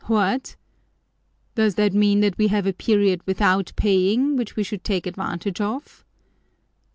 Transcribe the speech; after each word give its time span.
"What! 0.05 0.55
Does 1.53 1.75
that 1.75 1.93
mean 1.93 2.21
that 2.21 2.35
we 2.35 2.47
have 2.47 2.65
a 2.65 2.73
period 2.73 3.21
without 3.27 3.71
paying, 3.75 4.35
which 4.35 4.55
we 4.55 4.63
should 4.63 4.83
take 4.83 5.05
advantage 5.05 5.61
of?" 5.61 6.03